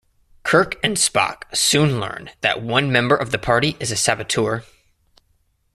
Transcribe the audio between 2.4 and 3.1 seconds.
that one